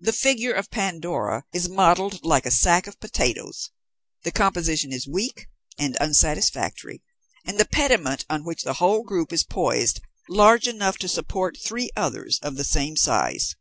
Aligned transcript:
The 0.00 0.14
figure 0.14 0.54
of 0.54 0.70
Pandora 0.70 1.44
is 1.52 1.68
modelled 1.68 2.24
like 2.24 2.46
a 2.46 2.50
sack 2.50 2.86
of 2.86 2.98
potatoes; 3.00 3.68
the 4.22 4.30
composition 4.32 4.94
is 4.94 5.06
weak 5.06 5.46
and 5.78 5.94
unsatisfactory; 6.00 7.02
and 7.44 7.60
the 7.60 7.66
pediment 7.66 8.24
on 8.30 8.44
which 8.44 8.62
the 8.62 8.72
whole 8.80 9.02
group 9.04 9.30
is 9.30 9.44
poised 9.44 10.00
large 10.26 10.66
enough 10.66 10.96
to 11.00 11.06
support 11.08 11.58
three 11.62 11.90
others 11.94 12.38
of 12.40 12.56
the 12.56 12.64
same 12.64 12.96
size." 12.96 13.56